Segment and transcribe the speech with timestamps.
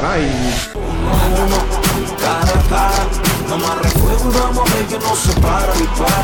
[0.00, 0.30] caray.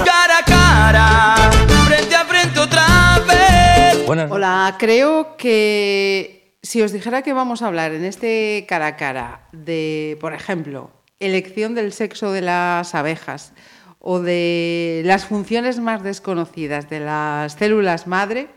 [0.04, 1.50] Cara a cara,
[1.86, 2.86] frente a frente otra
[3.26, 4.06] vez.
[4.06, 8.96] Buenas Hola, creo que si os dijera que vamos a hablar en este cara a
[8.96, 13.52] cara de, por ejemplo, elección del sexo de las abejas
[13.98, 18.48] o de las funciones más desconocidas de las células madre,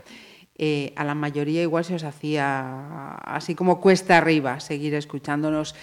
[0.58, 5.76] eh, a la mayoría igual se os hacía así como cuesta arriba seguir escuchándonos.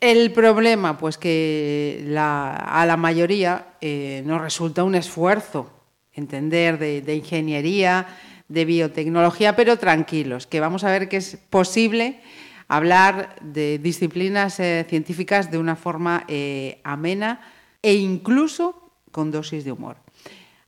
[0.00, 5.70] El problema, pues que a la mayoría eh, nos resulta un esfuerzo
[6.12, 8.06] entender de, de ingeniería,
[8.48, 12.20] de biotecnología, pero tranquilos, que vamos a ver que es posible
[12.68, 17.40] hablar de disciplinas eh, científicas de una forma eh, amena
[17.82, 20.03] e incluso con dosis de humor.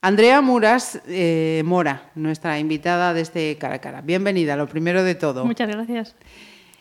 [0.06, 4.02] Andrea Muras eh, Mora, nuestra invitada de este cara a cara.
[4.02, 5.44] Bienvenida, lo primero de todo.
[5.44, 6.14] Muchas gracias.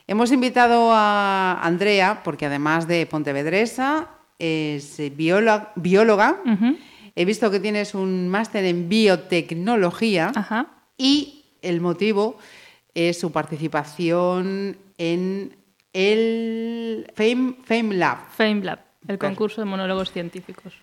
[0.06, 6.38] Hemos invitado a Andrea porque además de pontevedresa es eh, bióloga.
[7.16, 10.68] He visto que tienes un máster en biotecnología Ajá.
[10.96, 12.38] y el motivo
[12.94, 15.56] es su participación en
[15.94, 18.20] el Fame, Fame Lab.
[18.38, 19.34] FameLab, el Claro.
[19.34, 20.74] concurso de monólogos científicos.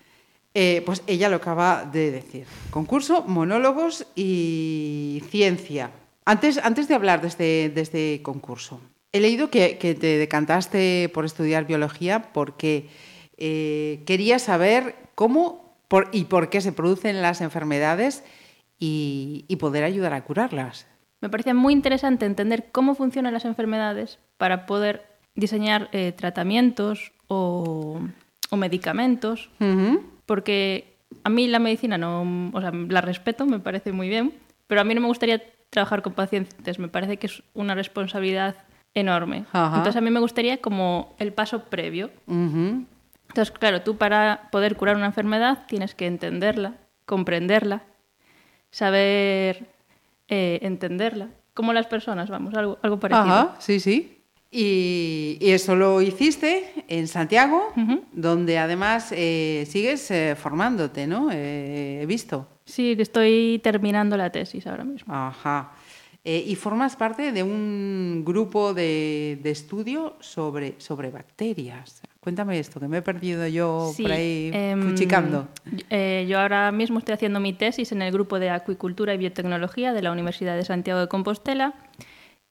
[0.54, 2.46] Eh, pues ella lo acaba de decir.
[2.70, 5.90] Concurso, monólogos y ciencia.
[6.24, 8.80] Antes, antes de hablar de este, de este concurso,
[9.12, 12.88] he leído que, que te decantaste por estudiar biología porque
[13.38, 18.22] eh, querías saber cómo por- y por qué se producen las enfermedades
[18.78, 20.86] y, y poder ayudar a curarlas.
[21.20, 28.00] Me parece muy interesante entender cómo funcionan las enfermedades para poder diseñar eh, tratamientos o,
[28.50, 29.48] o medicamentos.
[30.26, 34.34] Porque a mí la medicina no, o sea, la respeto, me parece muy bien,
[34.66, 38.56] pero a mí no me gustaría trabajar con pacientes, me parece que es una responsabilidad
[38.94, 39.46] enorme.
[39.52, 39.76] Ajá.
[39.76, 42.10] Entonces a mí me gustaría como el paso previo.
[42.26, 46.74] Entonces, claro, tú para poder curar una enfermedad tienes que entenderla,
[47.06, 47.82] comprenderla,
[48.70, 49.66] saber
[50.28, 53.34] eh, entenderla, como las personas, vamos, algo, algo parecido.
[53.34, 54.21] Ajá, sí, sí.
[54.54, 57.72] Y, y eso lo hiciste en Santiago,
[58.12, 61.30] donde además eh, sigues eh, formándote, ¿no?
[61.32, 62.46] Eh, he visto.
[62.66, 65.12] Sí, que estoy terminando la tesis ahora mismo.
[65.14, 65.72] Ajá.
[66.24, 72.02] Eh, y formas parte de un grupo de, de estudio sobre, sobre bacterias.
[72.20, 75.48] Cuéntame esto, que me he perdido yo Sí, por ahí em, cuchicando.
[75.90, 79.92] eh, yo ahora mismo estoy haciendo mi tesis en el grupo de acuicultura y biotecnología
[79.94, 81.74] de la Universidad de Santiago de Compostela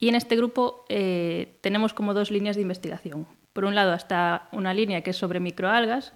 [0.01, 3.27] y en este grupo eh, tenemos como dos líneas de investigación.
[3.53, 6.13] Por un lado está una línea que es sobre microalgas,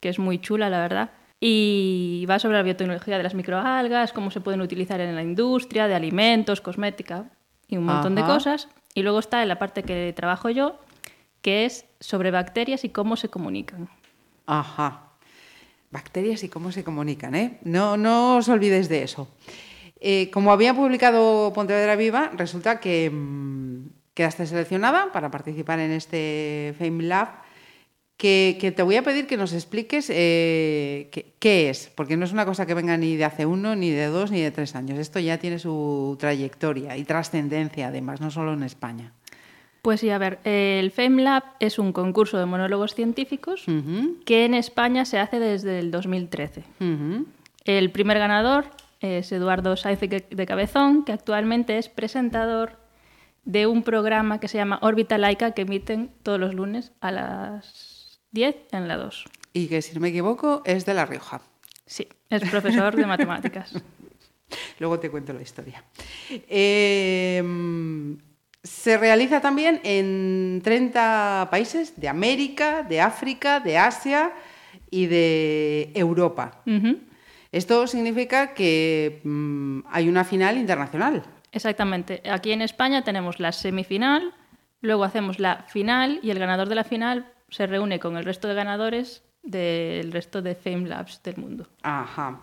[0.00, 1.10] que es muy chula, la verdad,
[1.40, 5.86] y va sobre la biotecnología de las microalgas, cómo se pueden utilizar en la industria,
[5.86, 7.30] de alimentos, cosmética
[7.68, 8.34] y un montón de Ajá.
[8.34, 8.68] cosas.
[8.92, 10.80] Y luego está en la parte que trabajo yo,
[11.40, 13.88] que es sobre bacterias y cómo se comunican.
[14.46, 15.12] Ajá.
[15.92, 17.60] Bacterias y cómo se comunican, ¿eh?
[17.62, 19.28] No, no os olvidéis de eso.
[20.00, 26.74] Eh, como había publicado Pontevedra Viva, resulta que mm, quedaste seleccionada para participar en este
[26.78, 27.28] Fame Lab,
[28.16, 32.24] que, que te voy a pedir que nos expliques eh, qué, qué es, porque no
[32.24, 34.74] es una cosa que venga ni de hace uno, ni de dos, ni de tres
[34.74, 34.98] años.
[34.98, 39.12] Esto ya tiene su trayectoria y trascendencia, además, no solo en España.
[39.82, 43.64] Pues sí, a ver, el FameLab es un concurso de monólogos científicos
[44.26, 46.64] que en España se hace desde el 2013.
[46.80, 47.26] ujú.
[47.64, 48.66] El primer ganador
[49.00, 52.78] es Eduardo Saiz de Cabezón, que actualmente es presentador
[53.44, 58.20] de un programa que se llama Órbita Laica, que emiten todos los lunes a las
[58.32, 59.24] 10 en la 2.
[59.54, 61.40] Y que, si no me equivoco, es de La Rioja.
[61.86, 63.72] Sí, es profesor de matemáticas.
[64.78, 65.82] Luego te cuento la historia.
[66.30, 67.42] Eh,
[68.62, 74.32] se realiza también en 30 países de América, de África, de Asia
[74.90, 76.62] y de Europa.
[77.52, 81.24] Esto significa que mm, hay una final internacional.
[81.52, 82.22] Exactamente.
[82.30, 84.34] Aquí en España tenemos la semifinal,
[84.80, 88.48] luego hacemos la final y el ganador de la final se reúne con el resto
[88.48, 91.66] de ganadores del resto de Fame Labs del mundo.
[91.82, 92.38] Ajá.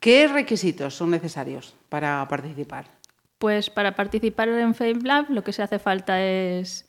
[0.00, 2.86] ¿Qué requisitos son necesarios para participar?
[3.38, 6.88] Pues para participar en Fame Lab lo que se hace falta es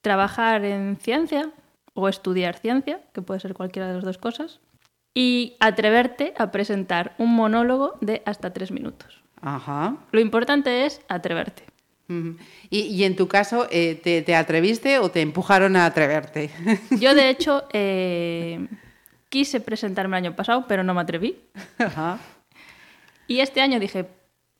[0.00, 1.50] trabajar en ciencia
[1.94, 4.60] o estudiar ciencia, que puede ser cualquiera de las dos cosas,
[5.14, 9.22] y atreverte a presentar un monólogo de hasta tres minutos.
[9.40, 9.96] Ajá.
[10.12, 11.64] Lo importante es atreverte.
[12.70, 16.50] Y, y en tu caso, eh, ¿te, te atreviste o te empujaron a atreverte?
[16.98, 18.66] Yo, de hecho, eh,
[19.28, 21.38] quise presentarme el año pasado, pero no me atreví.
[21.78, 22.18] Ajá.
[23.28, 24.06] Y este año dije,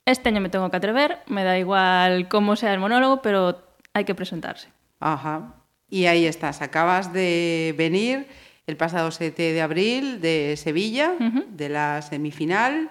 [0.06, 3.60] este año me tengo que atrever, me da igual cómo sea el monólogo, pero
[3.94, 4.68] hay que presentarse.
[5.00, 5.54] Ajá.
[5.88, 8.28] Y ahí estás, acabas de venir
[8.66, 11.14] el pasado 7 de abril de Sevilla,
[11.48, 12.90] de la semifinal.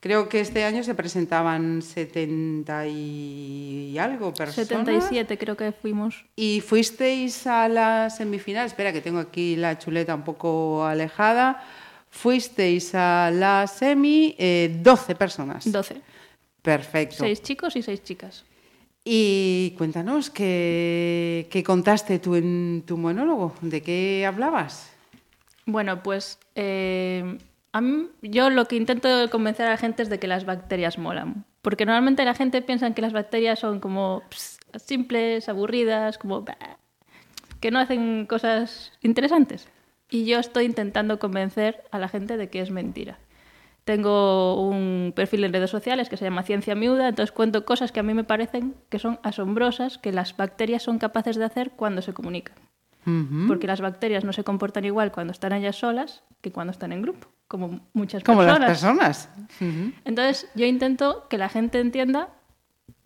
[0.00, 4.68] Creo que este año se presentaban 70 y algo personas.
[4.68, 6.24] 77 creo que fuimos.
[6.36, 11.64] Y fuisteis a la semifinal, espera que tengo aquí la chuleta un poco alejada.
[12.10, 15.70] Fuisteis a la semi eh, 12 personas.
[15.70, 16.00] 12.
[16.62, 17.16] Perfecto.
[17.18, 18.44] Seis chicos y seis chicas.
[19.04, 23.54] Y cuéntanos, ¿qué, qué contaste tú en tu monólogo?
[23.62, 24.97] ¿De qué hablabas?
[25.68, 27.36] Bueno, pues eh,
[27.72, 30.96] a mí, yo lo que intento convencer a la gente es de que las bacterias
[30.96, 31.44] molan.
[31.60, 34.22] Porque normalmente la gente piensa que las bacterias son como
[34.76, 36.46] simples, aburridas, como
[37.60, 39.68] que no hacen cosas interesantes.
[40.08, 43.18] Y yo estoy intentando convencer a la gente de que es mentira.
[43.84, 48.00] Tengo un perfil en redes sociales que se llama Ciencia Miuda, entonces cuento cosas que
[48.00, 52.00] a mí me parecen que son asombrosas, que las bacterias son capaces de hacer cuando
[52.00, 52.56] se comunican.
[53.46, 57.02] Porque las bacterias no se comportan igual cuando están ellas solas que cuando están en
[57.02, 59.28] grupo, como muchas Como las personas.
[59.28, 59.94] personas.
[60.04, 62.28] Entonces yo intento que la gente entienda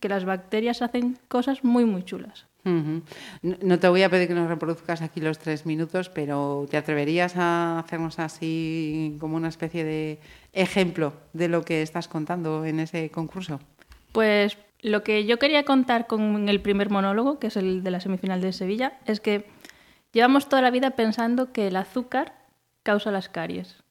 [0.00, 2.46] que las bacterias hacen cosas muy, muy chulas.
[2.64, 7.37] No te voy a pedir que nos reproduzcas aquí los tres minutos, pero ¿te atreverías
[7.37, 10.20] a hacernos así como una especie de
[10.52, 13.58] ejemplo de lo que estás contando en ese concurso?
[14.12, 18.00] Pues lo que yo quería contar con el primer monólogo, que es el de la
[18.00, 19.46] semifinal de Sevilla, es que
[20.12, 22.35] llevamos toda la vida pensando que el azúcar
[22.82, 23.82] causa las caries.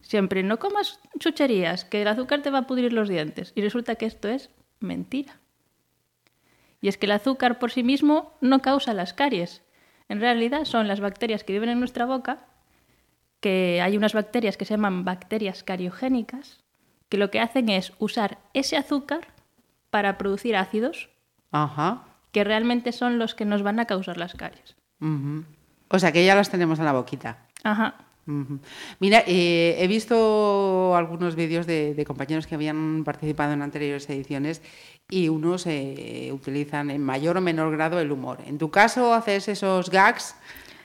[0.00, 3.52] Siempre, no comas chucherías, que el azúcar te va a pudrir los dientes.
[3.54, 4.50] Y resulta que esto es
[4.80, 5.38] mentira.
[6.80, 9.62] Y es que el azúcar por sí mismo no causa las caries.
[10.08, 12.46] En realidad son las bacterias que viven en nuestra boca,
[13.40, 16.64] que hay unas bacterias que se llaman bacterias cariogénicas,
[17.08, 19.28] que lo que hacen es usar ese azúcar
[19.90, 21.08] para producir ácidos
[21.52, 22.04] Ajá.
[22.32, 24.76] que realmente son los que nos van a causar las caries.
[25.00, 27.38] O sea que ya las tenemos en la boquita.
[27.62, 27.94] Ajá.
[28.98, 34.62] Mira, eh, he visto algunos vídeos de, de compañeros que habían participado en anteriores ediciones
[35.08, 38.38] y unos eh, utilizan en mayor o menor grado el humor.
[38.44, 40.34] ¿En tu caso haces esos gags?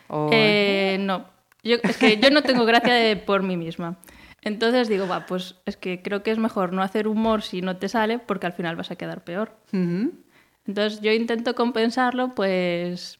[0.07, 0.29] O...
[0.31, 1.25] Eh, no,
[1.63, 3.97] yo, es que yo no tengo gracia de por mí misma.
[4.43, 7.77] Entonces digo, va, pues es que creo que es mejor no hacer humor si no
[7.77, 9.55] te sale porque al final vas a quedar peor.
[9.71, 13.19] Entonces yo intento compensarlo, pues,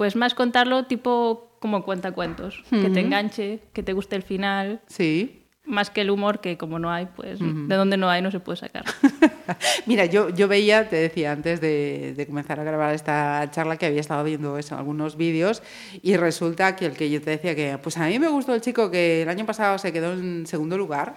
[0.00, 5.42] pues más contarlo tipo como cuentacuentos, que te enganche, que te guste el final, Sí.
[5.66, 8.40] más que el humor que como no hay, pues de donde no hay no se
[8.40, 8.86] puede sacar.
[9.86, 13.84] Mira, yo, yo veía, te decía antes de, de comenzar a grabar esta charla que
[13.84, 15.62] había estado viendo eso, algunos vídeos
[16.02, 18.62] y resulta que el que yo te decía que, pues a mí me gustó el
[18.62, 21.14] chico que el año pasado se quedó en segundo lugar,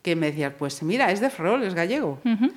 [0.00, 2.18] que me decías, pues mira, es de Ferrol, es gallego.
[2.24, 2.50] Ujú.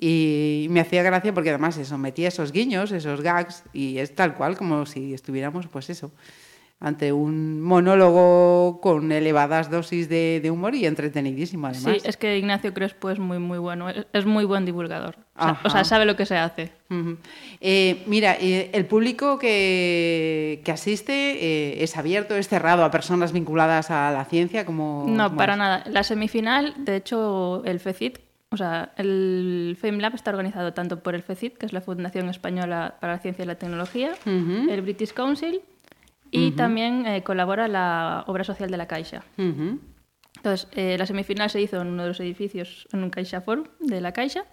[0.00, 4.34] Y me hacía gracia porque además eso, metía esos guiños, esos gags, y es tal
[4.36, 6.12] cual como si estuviéramos, pues eso,
[6.78, 11.96] ante un monólogo con elevadas dosis de, de humor y entretenidísimo además.
[12.00, 15.16] Sí, es que Ignacio Crespo es muy, muy bueno, es, es muy buen divulgador.
[15.36, 16.70] O sea, o sea, sabe lo que se hace.
[16.90, 17.16] Ujú.
[17.60, 23.32] Eh, mira, eh, el público que, que asiste eh, es abierto, es cerrado a personas
[23.32, 25.82] vinculadas a la ciencia, como No, para nada.
[25.90, 31.22] La semifinal, de hecho, el FECIT, o sea, el FameLab está organizado tanto por el
[31.22, 35.60] FECIT, que es la Fundación Española para la Ciencia y la Tecnología, el British Council,
[36.30, 39.24] y también eh, colabora la Obra Social de la Caixa.
[39.36, 43.64] Entonces, eh, la semifinal se hizo en uno de los edificios, en un Caixa Forum
[43.80, 44.44] de la Caixa,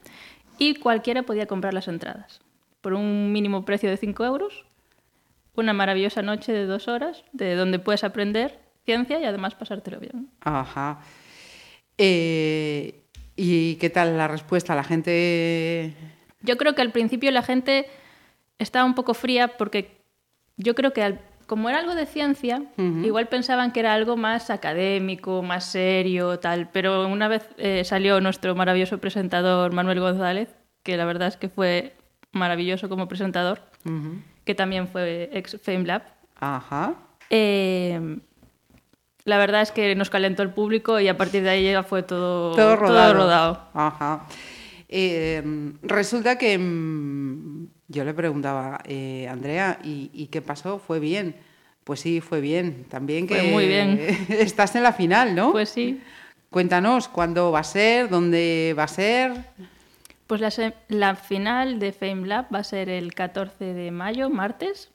[0.57, 2.41] y cualquiera podía comprar las entradas
[2.81, 4.65] por un mínimo precio de 5 euros.
[5.55, 10.29] Una maravillosa noche de dos horas, de donde puedes aprender ciencia y además pasártelo bien.
[10.41, 11.01] Ajá.
[11.97, 13.04] Eh,
[13.35, 14.75] ¿Y qué tal la respuesta?
[14.75, 15.93] La gente...
[16.41, 17.87] Yo creo que al principio la gente
[18.59, 19.97] estaba un poco fría porque
[20.57, 22.63] yo creo que al- como era algo de ciencia,
[23.03, 26.69] igual pensaban que era algo más académico, más serio, tal.
[26.71, 31.49] Pero una vez eh, salió nuestro maravilloso presentador Manuel González, que la verdad es que
[31.49, 31.93] fue
[32.31, 33.61] maravilloso como presentador,
[34.43, 36.01] que también fue ex FameLab.
[36.39, 36.95] Ajá.
[37.29, 38.17] Eh,
[39.25, 42.03] la verdad es que nos calentó el público y a partir de ahí ya fue
[42.03, 43.13] todo, Todo rodado.
[43.13, 43.61] rodado.
[43.73, 44.25] Ajá.
[44.87, 45.41] Eh,
[45.81, 50.79] resulta que mm, yo le preguntaba, eh, Andrea, ¿y, y qué pasó?
[50.79, 51.35] ¿Fue bien?
[51.83, 52.85] Pues sí, fue bien.
[52.89, 53.99] También que Fue muy bien.
[54.29, 55.51] estás en la final, ¿no?
[55.51, 55.99] Pues sí.
[56.51, 58.09] Cuéntanos, ¿cuándo va a ser?
[58.09, 59.33] ¿Dónde va a ser?
[60.27, 60.51] Pues la,
[60.87, 64.91] la final de FameLab va a ser el 14 de mayo, martes,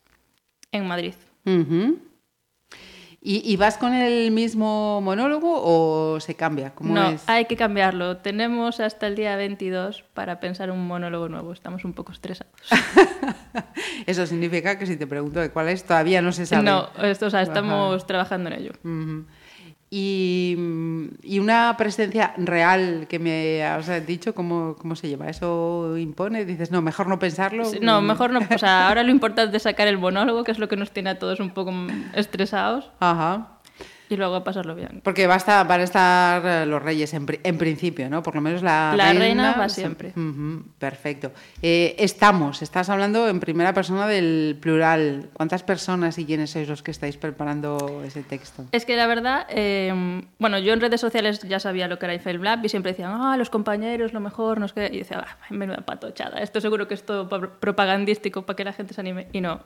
[0.72, 1.14] en Madrid.
[1.44, 1.98] Ujú.
[3.22, 6.74] ¿Y, y vas con el mismo monólogo o se cambia?
[6.74, 7.28] ¿Cómo no, es?
[7.28, 8.16] hay que cambiarlo.
[8.16, 11.52] Tenemos hasta el día 22 para pensar un monólogo nuevo.
[11.52, 12.54] Estamos un poco estresados.
[14.06, 16.62] Eso significa que si te pregunto de cuál es, todavía no se sabe.
[16.62, 17.48] no, esto, o sea, Ajá.
[17.48, 18.72] estamos trabajando en ello.
[19.92, 25.28] Y, mm, y una presencia real que me has dicho, ¿cómo, ¿cómo se lleva?
[25.28, 26.44] ¿Eso impone?
[26.44, 27.64] Dices, no, mejor no pensarlo.
[27.64, 28.38] Sí, No, mejor no.
[28.54, 31.10] O sea, ahora lo importante es sacar el monólogo, que es lo que nos tiene
[31.10, 31.72] a todos un poco
[32.14, 33.59] estresados, Ajá.
[34.10, 35.00] Y luego pasarlo bien.
[35.04, 38.22] Porque va a estar, van a estar eh, los reyes en, en principio, ¿no?
[38.22, 40.12] Por lo menos la, La reina, reina va siempre.
[40.16, 41.32] Ujú, perfecto.
[41.62, 45.30] Eh, estamos, estás hablando en primera persona del plural.
[45.32, 48.64] ¿Cuántas personas y quiénes sois los que estáis preparando ese texto?
[48.72, 52.32] Es que la verdad, eh, bueno, yo en redes sociales ya sabía lo que era
[52.40, 54.90] Lab y siempre decían, ah, los compañeros, lo mejor, no sé qué.
[54.92, 58.72] Y decía, ah, menuda patochada, esto seguro que es todo pa- propagandístico para que la
[58.72, 59.28] gente se anime.
[59.32, 59.60] Y no.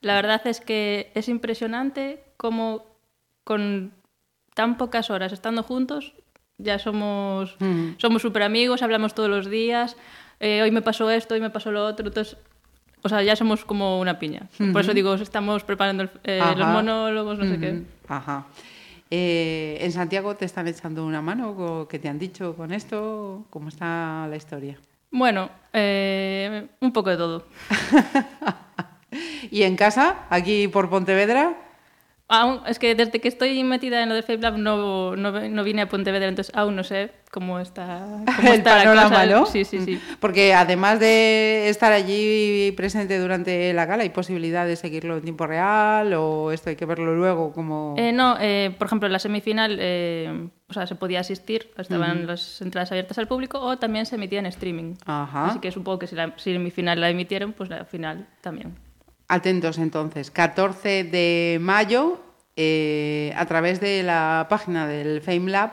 [0.00, 2.93] La verdad es que es impresionante cómo
[3.44, 3.92] con
[4.54, 6.14] tan pocas horas estando juntos
[6.58, 7.94] ya somos Ujú.
[7.98, 9.96] somos súper amigos, hablamos todos los días,
[10.40, 12.36] eh, hoy me pasó esto, hoy me pasó lo otro, entonces...
[13.06, 14.48] O sea, ya somos como una piña.
[14.72, 17.82] Por eso digo, estamos preparando el- eh, los monólogos, no sé qué.
[18.08, 18.46] Ajá.
[19.10, 21.86] Eh, ¿En Santiago te están echando una mano?
[21.86, 23.44] ¿Qué te han dicho con esto?
[23.50, 24.78] ¿Cómo está la historia?
[25.10, 27.44] Bueno, eh, un poco de todo.
[29.50, 31.54] ¿Y en casa, aquí por Pontevedra?
[32.28, 35.82] Aún, es que desde que estoy metida en lo de FabeLab no, no, no vine
[35.82, 39.26] a Pontevedra, entonces aún no sé cómo está, cómo el está la cosa.
[39.26, 39.44] ¿no?
[39.44, 40.00] Sí, sí, sí.
[40.20, 45.46] Porque además de estar allí presente durante la gala, ¿hay posibilidad de seguirlo en tiempo
[45.46, 47.94] real o esto hay que verlo luego como...
[47.98, 52.26] Eh, no, eh, por ejemplo, en la semifinal eh, o sea, se podía asistir, estaban
[52.26, 54.94] las entradas abiertas al público o también se emitía en streaming.
[55.04, 55.48] Ajá.
[55.48, 58.74] Así que supongo que si la si semifinal la emitieron, pues la final también.
[59.28, 62.20] Atentos entonces, 14 de mayo,
[62.56, 65.72] eh, a través de la página del Fame Lab,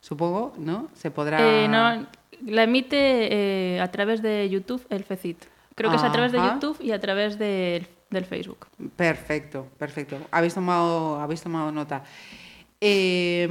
[0.00, 0.88] supongo, ¿no?
[0.94, 1.38] Se podrá...
[1.40, 2.06] Eh, no,
[2.46, 3.28] la emite
[3.76, 5.44] eh, a través de YouTube el FECIT.
[5.74, 6.38] Creo que es a través de.
[6.38, 8.66] YouTube y a través del- del Facebook.
[8.94, 10.18] Perfecto, perfecto.
[10.30, 12.02] Habéis tomado, habéis tomado nota.
[12.80, 13.48] Eh,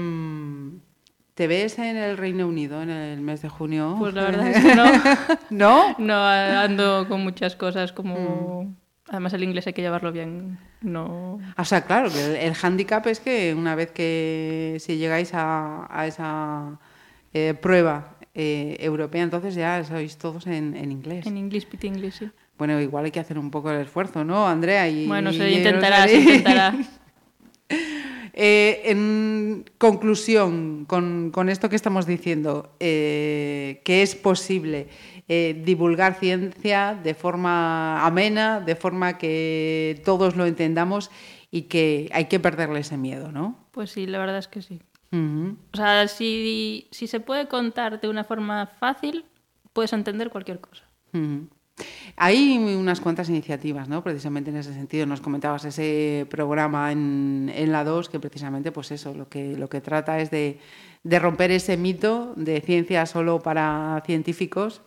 [1.33, 3.95] ¿Te ves en el Reino Unido en el mes de junio?
[3.97, 4.85] Pues la verdad es que no.
[5.49, 5.95] ¿No?
[5.97, 8.63] No ando con muchas cosas como...
[8.65, 8.75] Mm.
[9.11, 10.57] Además el inglés hay que llevarlo bien.
[10.79, 11.37] No...
[11.57, 15.85] O sea, claro, que el, el hándicap es que una vez que si llegáis a,
[15.89, 16.79] a esa
[17.33, 21.25] eh, prueba eh, europea, entonces ya sois todos en, en inglés.
[21.25, 22.29] En inglés, pit inglés, sí.
[22.57, 24.87] Bueno, igual hay que hacer un poco el esfuerzo, ¿no, Andrea?
[24.87, 26.73] Y, Bueno, se y intentará, se intentará.
[28.33, 34.87] Eh, en conclusión, con, con esto que estamos diciendo, eh, que es posible
[35.27, 41.11] eh, divulgar ciencia de forma amena, de forma que todos lo entendamos
[41.51, 43.67] y que hay que perderle ese miedo, ¿no?
[43.71, 44.81] Pues sí, la verdad es que sí.
[45.13, 49.25] O sea, si, si se puede contar de una forma fácil,
[49.73, 50.85] puedes entender cualquier cosa.
[52.15, 54.03] Hay unas cuantas iniciativas, ¿no?
[54.03, 55.05] Precisamente en ese sentido.
[55.05, 59.67] Nos comentabas ese programa en, en la 2 que precisamente, pues eso, lo que, lo
[59.67, 60.59] que trata es de,
[61.03, 64.81] de romper ese mito de ciencia solo para científicos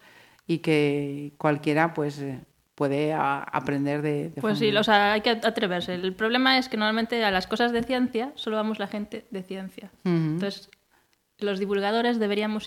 [0.46, 2.40] y que cualquiera, pues, eh,
[2.74, 5.94] puede a- aprender de, de Pues sí, o sea, hay que atreverse.
[5.94, 9.42] El problema es que normalmente a las cosas de ciencia solo vamos la gente de
[9.42, 9.90] ciencia.
[10.04, 10.70] Entonces,
[11.38, 12.66] los divulgadores deberíamos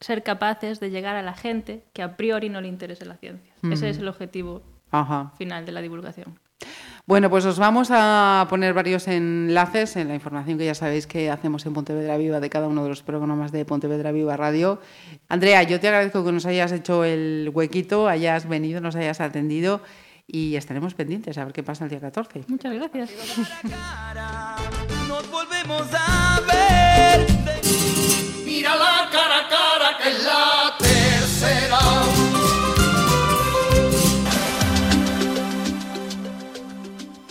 [0.00, 3.54] ser capaces de llegar a la gente que a priori no le interese la ciencia.
[3.70, 5.32] Ese es el objetivo Ajá.
[5.38, 6.38] final de la divulgación.
[7.04, 11.30] Bueno, pues os vamos a poner varios enlaces en la información que ya sabéis que
[11.30, 14.80] hacemos en Pontevedra Viva de cada uno de los programas de Pontevedra Viva Radio.
[15.28, 19.82] Andrea, yo te agradezco que nos hayas hecho el huequito, hayas venido, nos hayas atendido
[20.28, 22.44] y estaremos pendientes a ver qué pasa el día 14.
[22.46, 23.10] Muchas gracias.
[23.68, 24.56] cara,
[25.08, 26.51] nos volvemos a ver.